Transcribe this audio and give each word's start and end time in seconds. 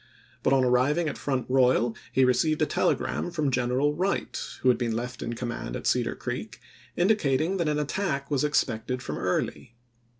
But 0.41 0.51
on 0.51 0.63
arriving 0.63 1.07
at 1.09 1.17
Front 1.19 1.45
Royal 1.47 1.95
he 2.11 2.25
received 2.25 2.59
a 2.63 2.65
telegram 2.65 3.29
from 3.29 3.51
General 3.51 3.93
Wright, 3.93 4.35
who 4.61 4.69
had 4.69 4.77
been 4.79 4.95
left 4.95 5.21
in 5.21 5.35
com 5.35 5.49
mand 5.49 5.75
at 5.75 5.85
Cedar 5.85 6.15
Creek, 6.15 6.59
indicating 6.97 7.57
that 7.57 7.69
an 7.69 7.77
attack 7.77 8.31
was 8.31 8.43
expected 8.43 9.03
from 9.03 9.19
Early. 9.19 9.75